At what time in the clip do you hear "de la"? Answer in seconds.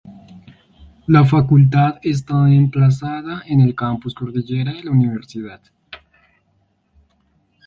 4.73-4.89